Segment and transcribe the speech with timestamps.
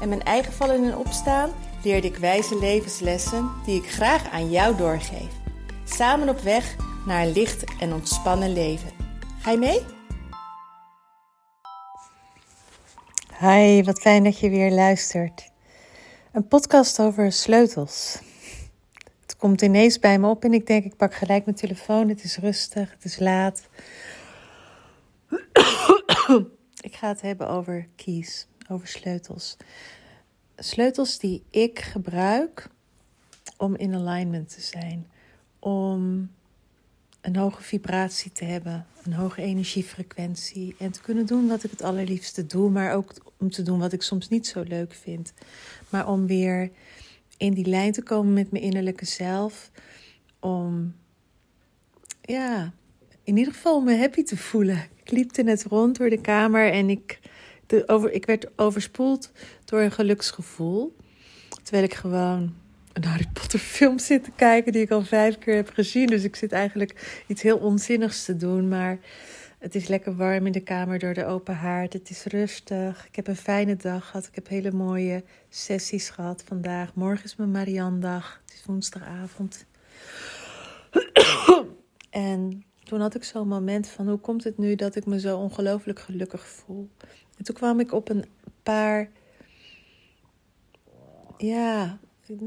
[0.00, 1.50] en mijn eigen vallen en opstaan
[1.82, 5.32] leerde ik wijze levenslessen die ik graag aan jou doorgeef.
[5.84, 8.90] Samen op weg naar een licht en ontspannen leven.
[9.40, 9.80] Ga je mee?
[13.38, 15.50] Hi, wat fijn dat je weer luistert.
[16.32, 18.18] Een podcast over sleutels.
[19.22, 22.08] Het komt ineens bij me op en ik denk, ik pak gelijk mijn telefoon.
[22.08, 23.68] Het is rustig, het is laat.
[26.80, 29.56] Ik ga het hebben over keys, over sleutels.
[30.56, 32.68] Sleutels die ik gebruik
[33.56, 35.06] om in alignment te zijn,
[35.58, 36.30] om
[37.20, 41.82] een hoge vibratie te hebben, een hoge energiefrequentie en te kunnen doen wat ik het
[41.82, 45.32] allerliefste doe, maar ook om te doen wat ik soms niet zo leuk vind.
[45.88, 46.70] Maar om weer
[47.36, 49.70] in die lijn te komen met mijn innerlijke zelf,
[50.40, 50.94] om
[52.20, 52.72] ja,
[53.22, 54.88] in ieder geval me happy te voelen.
[55.02, 57.18] Ik liep net rond door de kamer en ik,
[57.66, 59.32] de, over, ik werd overspoeld
[59.64, 60.96] door een geluksgevoel.
[61.62, 62.54] Terwijl ik gewoon
[62.92, 66.06] een Harry Potter film zit te kijken die ik al vijf keer heb gezien.
[66.06, 68.68] Dus ik zit eigenlijk iets heel onzinnigs te doen.
[68.68, 68.98] Maar
[69.58, 71.92] het is lekker warm in de kamer door de open haard.
[71.92, 73.06] Het is rustig.
[73.06, 74.26] Ik heb een fijne dag gehad.
[74.26, 76.94] Ik heb hele mooie sessies gehad vandaag.
[76.94, 78.40] Morgen is mijn Marianne-dag.
[78.44, 79.66] Het is woensdagavond.
[82.10, 85.38] en toen had ik zo'n moment van hoe komt het nu dat ik me zo
[85.38, 86.90] ongelooflijk gelukkig voel.
[87.36, 88.24] En toen kwam ik op een
[88.62, 89.10] paar,
[91.36, 91.98] ja,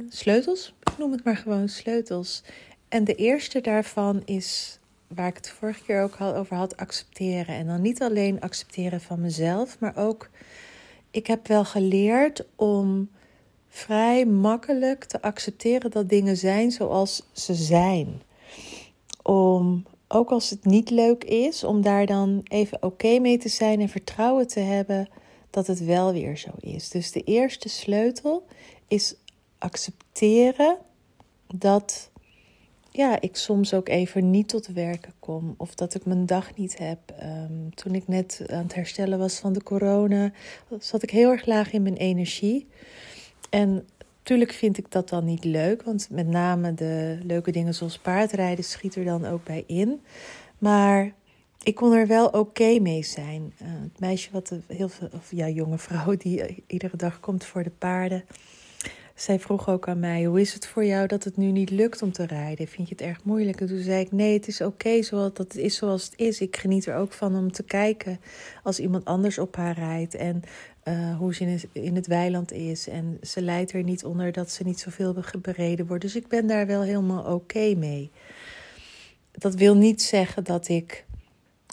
[0.09, 0.73] sleutels.
[0.79, 2.43] Ik noem het maar gewoon sleutels.
[2.87, 7.55] En de eerste daarvan is, waar ik het vorige keer ook al over had, accepteren.
[7.55, 10.29] En dan niet alleen accepteren van mezelf, maar ook,
[11.11, 13.09] ik heb wel geleerd om
[13.67, 18.21] vrij makkelijk te accepteren dat dingen zijn zoals ze zijn.
[19.23, 23.81] Om ook als het niet leuk is, om daar dan even oké mee te zijn
[23.81, 25.09] en vertrouwen te hebben
[25.49, 26.89] dat het wel weer zo is.
[26.89, 28.45] Dus de eerste sleutel
[28.87, 29.15] is
[29.57, 30.77] accepteren
[31.55, 32.09] dat
[32.91, 36.77] ja, ik soms ook even niet tot werken kom of dat ik mijn dag niet
[36.77, 36.99] heb.
[37.23, 40.31] Um, toen ik net aan het herstellen was van de corona,
[40.79, 42.67] zat ik heel erg laag in mijn energie.
[43.49, 43.87] En
[44.29, 48.63] Tuurlijk vind ik dat dan niet leuk, want met name de leuke dingen zoals paardrijden
[48.63, 50.01] schiet er dan ook bij in.
[50.57, 51.13] Maar
[51.63, 53.53] ik kon er wel oké mee zijn.
[53.61, 57.63] Uh, het meisje wat heel veel, of ja, jonge vrouw die iedere dag komt voor
[57.63, 58.25] de paarden.
[59.15, 62.01] Zij vroeg ook aan mij: hoe is het voor jou dat het nu niet lukt
[62.01, 62.67] om te rijden?
[62.67, 63.61] Vind je het erg moeilijk?
[63.61, 66.41] En toen zei ik: nee, het is oké zoals dat is zoals het is.
[66.41, 68.19] Ik geniet er ook van om te kijken
[68.63, 70.41] als iemand anders op haar rijdt en
[70.89, 72.87] uh, hoe ze in het, weiland is.
[72.87, 76.01] En ze leidt er niet onder dat ze niet zoveel bereden wordt.
[76.01, 78.11] Dus ik ben daar wel helemaal oké mee.
[79.31, 81.05] Dat wil niet zeggen dat ik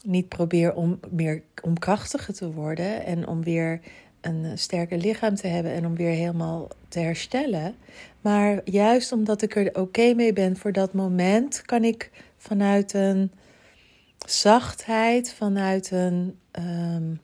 [0.02, 3.80] niet probeer om meer om krachtiger te worden en om weer
[4.20, 7.74] een sterker lichaam te hebben en om weer helemaal te herstellen.
[8.20, 13.30] Maar juist omdat ik er oké mee ben voor dat moment, kan ik vanuit een
[14.26, 17.20] zachtheid, vanuit een um,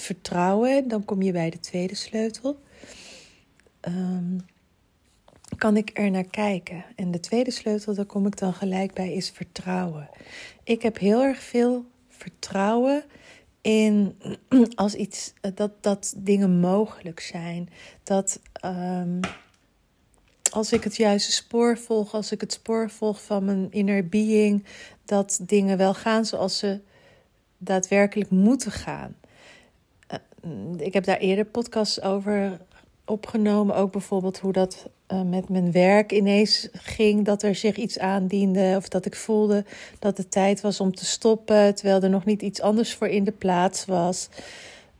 [0.00, 2.58] vertrouwen, dan kom je bij de tweede sleutel.
[3.88, 4.40] Um,
[5.56, 6.84] kan ik er naar kijken?
[6.96, 10.08] En de tweede sleutel, daar kom ik dan gelijk bij, is vertrouwen.
[10.64, 13.04] Ik heb heel erg veel vertrouwen
[13.60, 14.16] in
[14.74, 17.68] als iets dat, dat dingen mogelijk zijn.
[18.02, 19.20] Dat um,
[20.50, 24.64] als ik het juiste spoor volg, als ik het spoor volg van mijn inner being,
[25.04, 26.80] dat dingen wel gaan zoals ze
[27.58, 29.16] daadwerkelijk moeten gaan.
[30.46, 32.60] Uh, ik heb daar eerder podcasts over
[33.04, 33.76] opgenomen.
[33.76, 37.24] Ook bijvoorbeeld hoe dat uh, met mijn werk ineens ging.
[37.24, 38.74] Dat er zich iets aandiende.
[38.76, 39.64] Of dat ik voelde
[39.98, 41.74] dat het tijd was om te stoppen.
[41.74, 44.28] Terwijl er nog niet iets anders voor in de plaats was.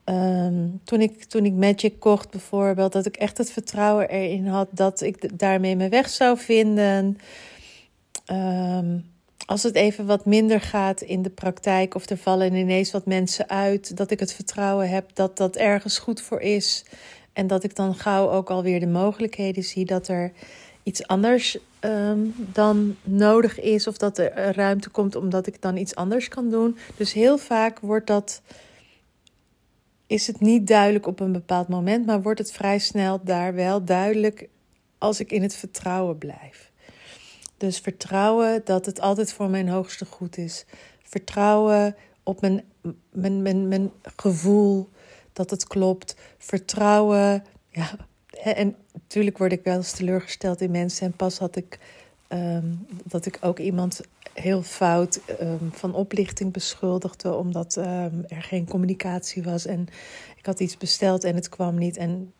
[0.04, 2.92] Um, toen, ik, toen ik Magic kocht bijvoorbeeld.
[2.92, 7.18] Dat ik echt het vertrouwen erin had dat ik daarmee mijn weg zou vinden.
[8.32, 9.04] Um,
[9.46, 13.48] als het even wat minder gaat in de praktijk of er vallen ineens wat mensen
[13.48, 16.84] uit, dat ik het vertrouwen heb dat dat ergens goed voor is.
[17.32, 20.32] En dat ik dan gauw ook alweer de mogelijkheden zie dat er
[20.82, 23.86] iets anders um, dan nodig is.
[23.86, 26.78] Of dat er ruimte komt omdat ik dan iets anders kan doen.
[26.96, 28.42] Dus heel vaak wordt dat
[30.06, 33.84] is het niet duidelijk op een bepaald moment, maar wordt het vrij snel daar wel
[33.84, 34.48] duidelijk
[34.98, 36.70] als ik in het vertrouwen blijf.
[37.56, 40.64] Dus vertrouwen dat het altijd voor mijn hoogste goed is.
[41.02, 42.64] Vertrouwen op mijn,
[43.10, 44.88] mijn, mijn, mijn gevoel
[45.32, 46.16] dat het klopt.
[46.38, 47.44] Vertrouwen.
[47.68, 47.96] Ja,
[48.42, 51.06] en natuurlijk word ik wel eens teleurgesteld in mensen.
[51.06, 51.78] En pas had ik
[52.28, 52.74] Ehm,
[53.04, 54.00] dat ik ook iemand
[54.32, 59.66] heel fout ehm, van oplichting beschuldigde, omdat ehm, er geen communicatie was.
[59.66, 59.86] En
[60.36, 61.96] ik had iets besteld en het kwam niet.
[61.96, 62.32] En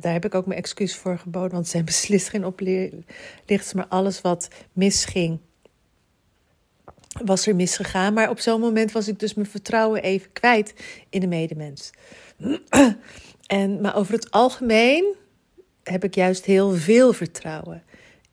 [0.00, 4.20] daar heb ik ook mijn excuus voor geboden, want zijn beslist geen oplichters, maar alles
[4.20, 5.38] wat misging.
[7.24, 10.74] Was er misgegaan, maar op zo'n moment was ik dus mijn vertrouwen even kwijt
[11.10, 11.90] in de medemens.
[13.46, 15.14] en, maar over het algemeen
[15.82, 17.82] heb ik juist heel veel vertrouwen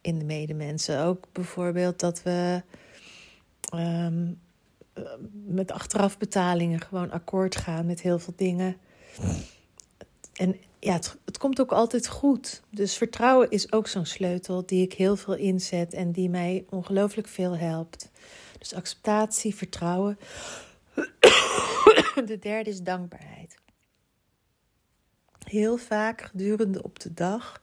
[0.02, 1.04] in de medemensen.
[1.04, 2.62] Ook bijvoorbeeld dat we
[3.70, 4.32] ehm,
[5.46, 8.78] met achterafbetalingen gewoon akkoord gaan met heel veel dingen.
[10.34, 12.62] En ja, het, komt ook altijd goed.
[12.70, 17.28] Dus vertrouwen is ook zo'n sleutel die ik heel veel inzet en die mij ongelooflijk
[17.28, 18.12] veel helpt.
[18.60, 20.18] Dus acceptatie, vertrouwen.
[22.26, 23.56] De derde is dankbaarheid.
[25.44, 27.62] Heel vaak gedurende op de dag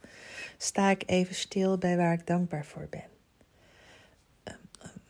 [0.59, 3.09] sta ik even stil bij waar ik dankbaar voor ben.
[4.43, 4.57] Ehm,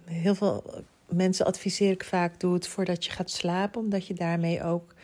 [0.04, 4.64] heel veel mensen adviseer ik vaak: doe het voordat je gaat slapen, omdat je daarmee
[4.64, 4.94] ook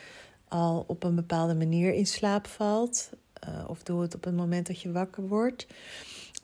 [0.48, 3.10] al op een bepaalde manier in slaap valt.
[3.48, 5.66] Uh, of doe het op het moment dat je wakker wordt.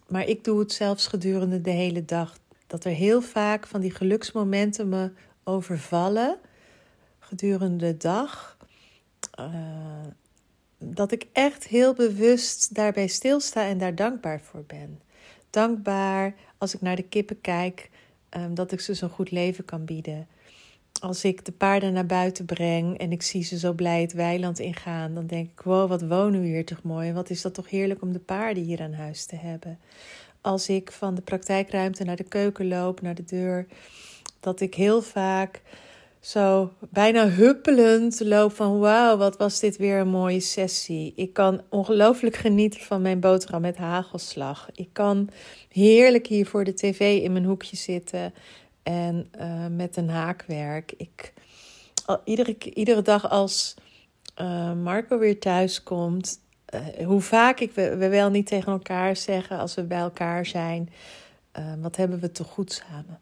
[0.09, 2.39] Maar ik doe het zelfs gedurende de hele dag.
[2.67, 5.11] Dat er heel vaak van die geluksmomenten me
[5.45, 6.39] overvallen
[7.19, 8.57] gedurende de dag.
[9.41, 10.07] Uh,
[10.79, 15.01] dat ik echt heel bewust daarbij stilsta en daar dankbaar voor ben.
[15.51, 17.91] Dankbaar als ik naar de kippen kijk,
[18.31, 20.27] um, dat ik ze zo'n goed leven kan bieden.
[21.03, 24.59] Als ik de paarden naar buiten breng en ik zie ze zo blij het weiland
[24.59, 27.13] ingaan, dan denk ik: wow, wat wonen we hier toch mooi.
[27.13, 29.79] Wat is dat toch heerlijk om de paarden hier aan huis te hebben.
[30.41, 33.67] Als ik van de praktijkruimte naar de keuken loop, naar de deur,
[34.41, 35.63] dat ik heel vaak
[36.21, 41.13] zo bijna huppelend loop van wauw, wat was dit weer een mooie sessie.
[41.17, 44.69] Ik kan ongelooflijk genieten van mijn boterham met hagelslag.
[44.75, 45.29] Ik kan
[45.69, 48.33] heerlijk hier voor de tv in mijn hoekje zitten
[48.83, 50.93] en uh, met een haakwerk.
[50.97, 51.33] Ik,
[52.25, 53.75] iedere, iedere dag als
[54.41, 56.41] uh, Marco weer thuis komt,
[56.75, 60.47] uh, hoe vaak ik we, we, wel niet tegen elkaar zeggen als we bij elkaar
[60.47, 60.91] zijn,
[61.81, 63.21] wat hebben we toch goed samen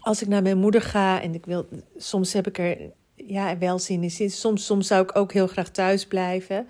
[0.00, 2.78] als ik naar mijn moeder ga en ik wil, soms heb ik er
[3.14, 4.30] ja, wel zin in.
[4.30, 6.66] Soms, soms zou ik ook heel graag thuis blijven.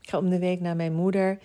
[0.00, 1.38] Ik ga om de week naar mijn moeder.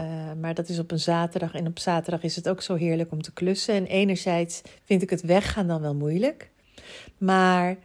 [0.00, 0.04] Uh,
[0.40, 1.54] maar dat is op een zaterdag.
[1.54, 3.74] En op zaterdag is het ook zo heerlijk om te klussen.
[3.74, 6.50] En enerzijds vind ik het weggaan dan wel moeilijk.
[7.18, 7.76] Maar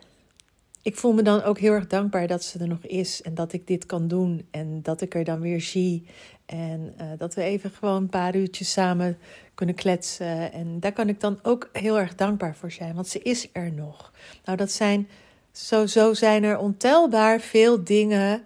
[0.82, 3.22] ik voel me dan ook heel erg dankbaar dat ze er nog is.
[3.22, 4.48] En dat ik dit kan doen.
[4.52, 6.06] En dat ik er dan weer zie.
[6.46, 9.18] En uh, dat we even gewoon een paar uurtjes samen
[9.54, 10.52] kunnen kletsen.
[10.52, 13.72] En daar kan ik dan ook heel erg dankbaar voor zijn, want ze is er
[13.72, 14.12] nog.
[14.46, 15.08] Nou, dat zijn,
[15.52, 18.44] zo, zo zijn er ontelbaar veel dingen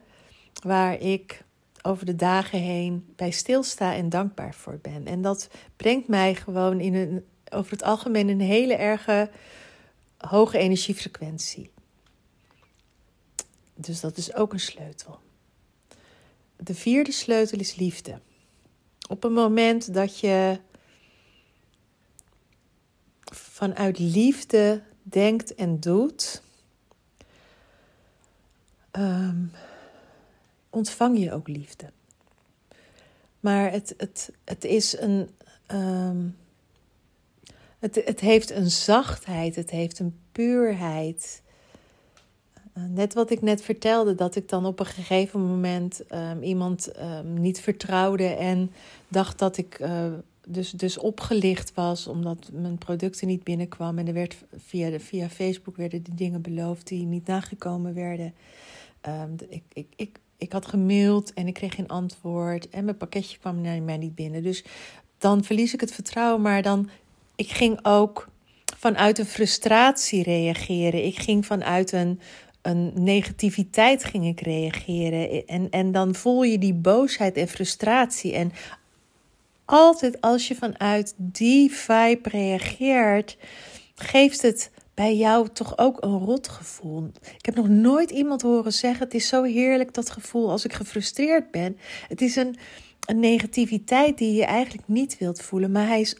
[0.63, 1.43] waar ik
[1.87, 5.05] over de dagen heen bij stilsta en dankbaar voor ben.
[5.05, 9.29] En dat brengt mij gewoon in een, over het algemeen een hele erge
[10.17, 11.71] hoge energiefrequentie.
[13.75, 15.19] Dus dat is ook een sleutel.
[16.57, 18.19] De vierde sleutel is liefde.
[19.09, 20.59] Op een moment dat je
[23.33, 26.41] vanuit liefde denkt en doet,
[28.91, 29.45] ehm,
[30.77, 31.85] ontvang je ook liefde.
[33.39, 35.29] Maar het, het, het is een.
[35.65, 36.25] Ehm,
[37.79, 41.41] het, het heeft een zachtheid, het heeft een puurheid.
[42.73, 46.91] Eh, net wat ik net vertelde, dat ik dan op een gegeven moment um, iemand
[47.23, 48.71] niet vertrouwde en
[49.07, 50.13] dacht dat ik uh,
[50.47, 53.99] dus, dus opgelicht was omdat mijn producten niet binnenkwamen.
[53.99, 58.33] En er werd via, via Facebook werden die dingen beloofd die niet nagekomen werden.
[59.07, 62.69] Um, ik, ik, ik, ik had gemaild en ik kreeg geen antwoord.
[62.69, 64.43] En mijn pakketje kwam naar mij niet binnen.
[64.43, 64.63] Dus
[65.17, 66.41] dan verlies ik het vertrouwen.
[66.41, 66.89] Maar dan,
[67.35, 68.27] ik ging ook
[68.77, 71.05] vanuit een frustratie reageren.
[71.05, 72.19] Ik ging vanuit een,
[72.61, 75.47] een negativiteit ging ik reageren.
[75.47, 78.33] En, en dan voel je die boosheid en frustratie.
[78.33, 78.51] En
[79.65, 83.37] altijd als je vanuit die vibe reageert,
[83.95, 87.11] geeft het bij jou toch ook een rot gevoel.
[87.37, 90.73] Ik heb nog nooit iemand horen zeggen: Het is zo heerlijk dat gevoel als ik
[90.73, 91.77] gefrustreerd ben.
[92.07, 92.55] Het is een,
[93.05, 96.17] een negativiteit die je eigenlijk niet wilt voelen, maar hij is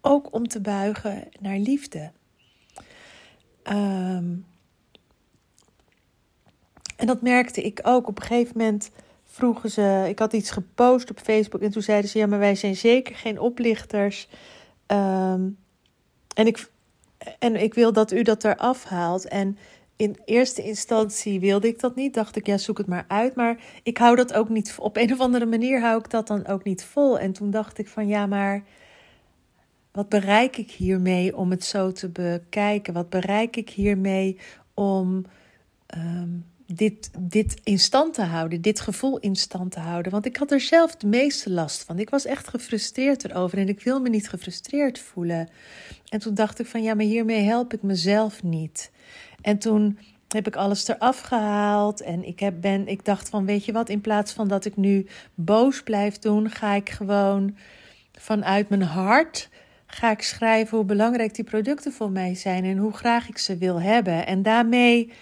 [0.00, 2.10] ook om te buigen naar liefde.
[3.70, 4.46] Um,
[6.96, 8.08] En dat merkte ik ook.
[8.08, 8.90] Op een gegeven moment
[9.24, 12.54] vroegen ze, ik had iets gepost op Facebook en toen zeiden ze, ja, maar wij
[12.54, 14.28] zijn zeker geen oplichters.
[14.86, 15.48] Ehm,
[16.34, 16.70] en, ik,
[17.38, 19.28] en ik wil dat u dat eraf haalt.
[19.28, 19.58] En
[19.96, 22.14] in eerste instantie wilde ik dat niet.
[22.14, 23.34] Dacht ik, ja, zoek het maar uit.
[23.34, 24.76] Maar ik hou dat ook niet.
[24.78, 27.18] Op een of andere manier hou ik dat dan ook niet vol.
[27.18, 28.64] En toen dacht ik van ja, maar
[29.92, 32.94] wat bereik ik hiermee om het zo te bekijken?
[32.94, 34.38] Wat bereik ik hiermee
[34.74, 35.24] om
[35.86, 36.28] ehm,
[36.72, 40.12] dit, dit in stand te houden, dit gevoel in stand te houden?
[40.12, 41.98] Want ik had er zelf de meeste last van.
[41.98, 45.48] Ik was echt gefrustreerd erover en ik wil me niet gefrustreerd voelen.
[46.08, 48.90] En toen dacht ik van ja, maar hiermee help ik mezelf niet.
[49.40, 49.98] En toen
[50.28, 52.02] heb ik alles eraf gehaald.
[52.02, 54.76] En ik, heb, ben, ik dacht van, weet je wat, in plaats van dat ik
[54.76, 57.56] nu boos blijf doen, ga ik gewoon
[58.12, 59.48] vanuit mijn hart
[59.90, 63.56] ga ik schrijven hoe belangrijk die producten voor mij zijn en hoe graag ik ze
[63.56, 64.26] wil hebben.
[64.26, 65.12] En daarmee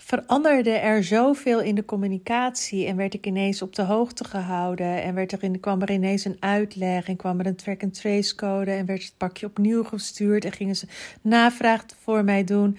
[0.00, 5.14] veranderde er zoveel in de communicatie en werd ik ineens op de hoogte gehouden en
[5.14, 8.34] werd er in, kwam er ineens een uitleg en kwam er een track and trace
[8.34, 10.86] code en werd het pakje opnieuw gestuurd en gingen ze
[11.22, 12.78] navraag voor mij doen.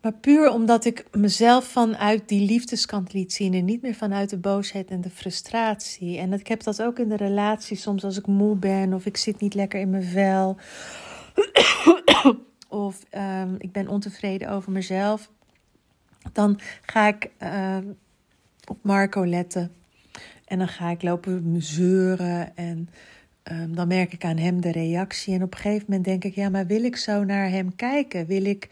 [0.00, 4.38] Maar puur omdat ik mezelf vanuit die liefdeskant liet zien en niet meer vanuit de
[4.38, 6.18] boosheid en de frustratie.
[6.18, 9.16] En ik heb dat ook in de relatie soms als ik moe ben of ik
[9.16, 10.56] zit niet lekker in mijn vel.
[12.68, 15.30] of um, ik ben ontevreden over mezelf.
[16.32, 17.76] Dan ga ik uh,
[18.66, 19.72] op Marco letten.
[20.44, 22.88] En dan ga ik lopen zeuren en
[23.48, 25.34] Ehm, dan merk ik aan hem de reactie.
[25.34, 28.26] En op een gegeven moment denk ik: ja, maar wil ik zo naar hem kijken?
[28.26, 28.68] Wil ik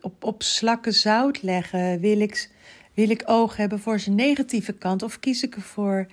[0.00, 2.00] op, op slakken zout leggen?
[2.00, 2.50] Wil ik,
[2.94, 5.02] wil ik oog hebben voor zijn negatieve kant?
[5.02, 6.06] Of kies ik ervoor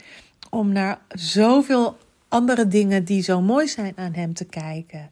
[0.50, 5.12] om naar zoveel andere dingen die zo mooi zijn aan hem te kijken?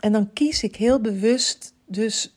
[0.00, 2.36] En dan kies ik heel bewust dus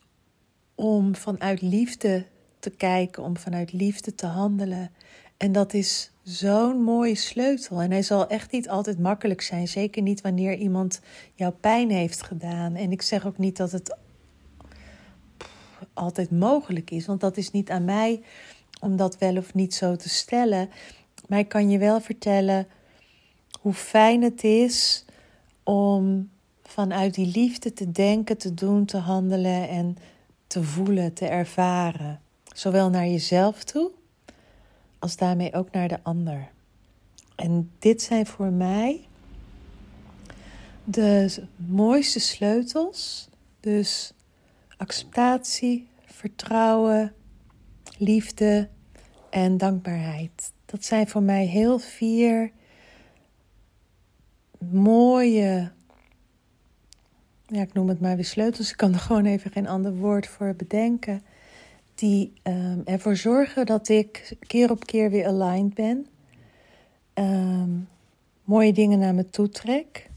[0.82, 2.26] om vanuit liefde
[2.60, 4.92] te kijken, om vanuit liefde te handelen.
[5.38, 7.82] En dat is zo'n mooie sleutel.
[7.82, 9.68] En hij zal echt niet altijd makkelijk zijn.
[9.68, 11.02] Zeker niet wanneer iemand
[11.34, 12.76] jou pijn heeft gedaan.
[12.76, 13.98] En ik zeg ook niet dat het
[15.94, 17.06] altijd mogelijk is.
[17.06, 18.22] Want dat is niet aan mij
[18.80, 20.70] om dat wel of niet zo te stellen.
[21.28, 22.68] Maar ik kan je wel vertellen
[23.60, 25.06] hoe fijn het is
[25.64, 26.30] om
[26.64, 29.98] vanuit die liefde te denken, te doen, te handelen en
[30.52, 32.22] te voelen, te ervaren.
[32.54, 33.92] Zowel naar jezelf toe
[35.00, 36.50] als daarmee ook naar de ander.
[37.36, 39.08] En dit zijn voor mij
[40.84, 43.30] de mooiste sleutels.
[43.60, 44.14] Dus
[44.78, 47.14] acceptatie, vertrouwen,
[47.98, 48.70] liefde
[49.30, 50.52] en dankbaarheid.
[50.66, 52.52] Dat zijn voor mij heel vier
[54.72, 55.72] mooie,
[57.52, 58.70] ja, ik noem het maar weer sleutels.
[58.70, 61.24] Ik kan er gewoon even geen ander woord voor bedenken
[61.96, 66.08] die um, ervoor zorgen dat ik keer op keer weer aligned ben.
[67.14, 67.70] Ehm,
[68.44, 70.10] mooie dingen naar me toe trek.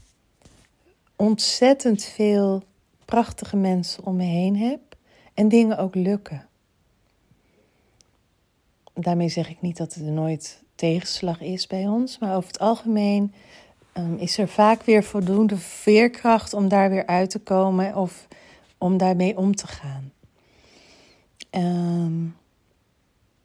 [1.15, 2.63] Ontzettend veel
[3.05, 4.79] prachtige mensen om me heen heb.
[5.33, 6.47] En dingen ook lukken.
[8.93, 12.19] Daarmee zeg ik niet dat er nooit tegenslag is bij ons.
[12.19, 13.33] Maar over het algemeen
[13.97, 18.27] um, is er vaak weer voldoende veerkracht om daar weer uit te komen of
[18.77, 20.11] om daarmee om te gaan.
[21.51, 22.35] Um,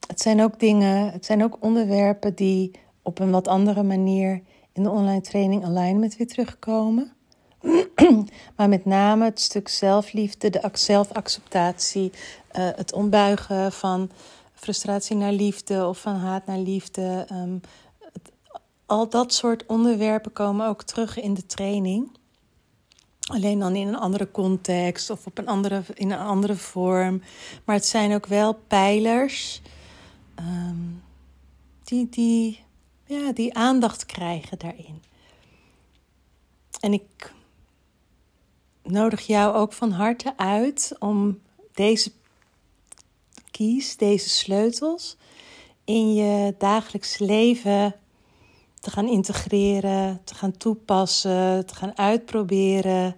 [0.07, 2.71] het zijn ook dingen, het zijn ook onderwerpen die
[3.03, 4.43] op een wat andere manier
[4.73, 7.13] in de online training alignment weer terugkomen.
[8.57, 12.19] maar met name het stuk zelfliefde, de zelfacceptatie, uh,
[12.53, 14.11] het ombuigen van
[14.55, 17.27] frustratie naar liefde of van haat naar liefde.
[17.29, 17.61] Het,
[18.91, 22.11] al dat soort onderwerpen komen ook terug in de training.
[23.21, 27.23] Alleen dan in een andere context of op een andere, in een andere vorm.
[27.65, 29.61] Maar het zijn ook wel pijlers
[30.39, 31.03] um,
[31.85, 32.65] die, die,
[33.07, 35.03] ja, die aandacht krijgen daarin.
[36.81, 37.33] En ik
[38.83, 41.41] nodig jou ook van harte uit om
[41.75, 42.13] deze
[43.51, 45.17] kies, deze sleutels
[45.85, 47.95] in je dagelijks leven
[48.81, 53.17] te gaan integreren, te gaan toepassen, te gaan uitproberen.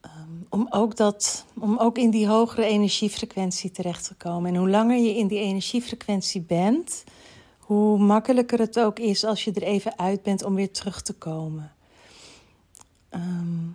[0.00, 0.12] Ehm,
[0.48, 4.54] om, ook dat, om ook in die hogere energiefrequentie terecht te komen.
[4.54, 7.04] En hoe langer je in die energiefrequentie bent,
[7.58, 11.12] hoe makkelijker het ook is als je er even uit bent om weer terug te
[11.12, 11.72] komen.
[13.08, 13.66] Ehm,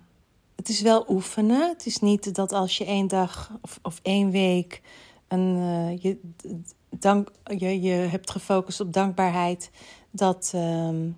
[0.55, 1.69] het is wel oefenen.
[1.69, 4.81] Het is niet dat als je één dag of, of één week
[5.27, 6.19] een, uh, je,
[6.89, 9.69] dank, je, je hebt gefocust op dankbaarheid,
[10.17, 11.17] dat, um,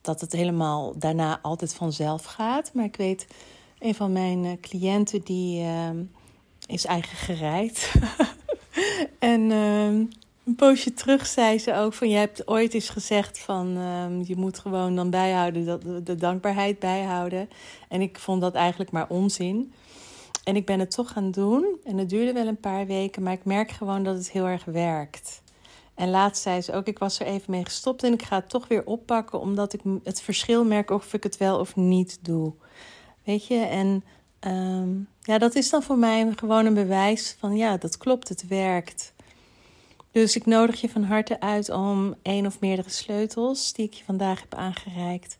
[0.00, 2.70] dat het helemaal daarna altijd vanzelf gaat.
[2.74, 3.26] Maar ik weet,
[3.78, 5.90] een van mijn uh, cliënten die uh,
[6.66, 7.92] is eigen gereid.
[9.18, 10.04] en ehm,
[10.44, 12.08] een poosje terug zei ze ook van...
[12.08, 13.76] je hebt ooit eens gezegd van...
[13.76, 17.48] Ehm, je moet gewoon dan bijhouden, dat, de dankbaarheid bijhouden.
[17.88, 19.72] En ik vond dat eigenlijk maar onzin.
[20.44, 21.76] En ik ben het toch gaan doen.
[21.84, 24.64] En het duurde wel een paar weken, maar ik merk gewoon dat het heel erg
[24.64, 25.42] werkt.
[25.96, 28.48] En laatst zei ze ook, ik was er even mee gestopt en ik ga het
[28.48, 32.52] toch weer oppakken, omdat ik het verschil merk of ik het wel of niet doe.
[33.24, 34.04] Weet je, en
[34.38, 38.46] ehm, ja, dat is dan voor mij gewoon een bewijs van, ja, dat klopt, het
[38.46, 39.14] werkt.
[40.10, 44.04] Dus ik nodig je van harte uit om één of meerdere sleutels die ik je
[44.04, 45.38] vandaag heb aangereikt,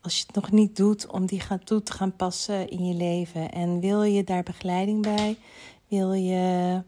[0.00, 2.94] als je het nog niet doet, om die gaan toe te gaan passen in je
[2.94, 3.52] leven.
[3.52, 5.36] En wil je daar begeleiding bij?
[5.88, 6.82] Wil je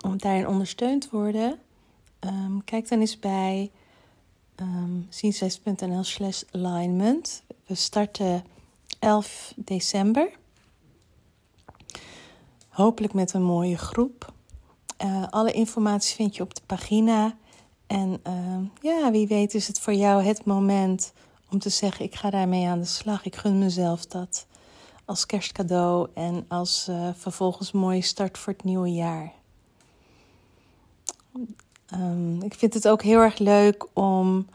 [0.00, 1.58] om daarin ondersteund worden?
[2.22, 3.70] Ehm, kijk dan eens bij
[4.56, 5.06] um,
[6.02, 7.42] slash alignment.
[7.66, 8.44] We starten
[8.98, 10.30] 11 december.
[12.68, 14.32] Hopelijk met een mooie groep.
[15.04, 17.36] Uh, alle informatie vind je op de pagina.
[17.86, 21.12] En uh, ja, wie weet is het voor jou het moment
[21.50, 23.24] om te zeggen: ik ga daarmee aan de slag.
[23.24, 24.46] Ik gun mezelf dat
[25.04, 29.32] als kerstcadeau en als uh, vervolgens mooie start voor het nieuwe jaar.
[31.94, 34.46] Um, ik vind het ook heel erg leuk om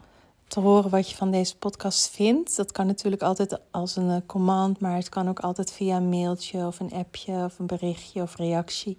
[0.48, 2.56] te horen wat je van deze podcast vindt.
[2.56, 6.08] Dat kan natuurlijk altijd als een uh, command, maar het kan ook altijd via een
[6.08, 8.98] mailtje of een appje of een berichtje of reactie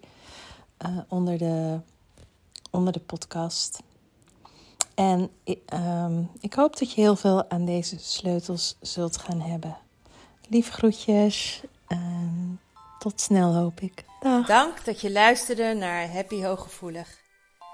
[0.86, 1.80] uh, onder, de,
[2.72, 3.80] onder de podcast.
[4.96, 5.30] En
[5.74, 9.78] um, ik hoop dat je heel veel aan deze sleutels zult gaan hebben.
[10.48, 12.60] Lieve groetjes en
[13.00, 14.06] tot snel hoop ik.
[14.20, 14.48] Dag.
[14.48, 17.28] Dank dat je luisterde naar Happy Hooggevoelig.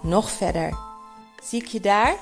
[0.00, 0.78] nog verder.
[1.42, 2.16] Zie ik je daar?